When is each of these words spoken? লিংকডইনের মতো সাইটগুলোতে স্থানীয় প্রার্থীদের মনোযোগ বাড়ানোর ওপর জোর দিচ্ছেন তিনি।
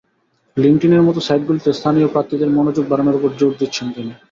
লিংকডইনের 0.57 1.05
মতো 1.07 1.19
সাইটগুলোতে 1.27 1.69
স্থানীয় 1.73 2.07
প্রার্থীদের 2.07 2.49
মনোযোগ 2.57 2.85
বাড়ানোর 2.87 3.17
ওপর 3.19 3.31
জোর 3.39 3.53
দিচ্ছেন 3.59 3.87
তিনি। 3.95 4.11